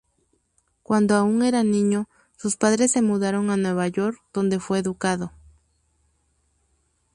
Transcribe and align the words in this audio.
Cuando 0.81 1.13
aún 1.13 1.43
era 1.43 1.61
niño, 1.61 2.09
sus 2.35 2.55
padres 2.57 2.91
se 2.91 3.03
mudaron 3.03 3.51
a 3.51 3.55
Nueva 3.57 3.87
York, 3.87 4.17
donde 4.33 4.59
fue 4.59 4.79
educado. 4.79 5.31